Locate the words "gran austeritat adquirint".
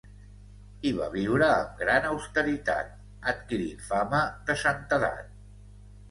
1.81-3.83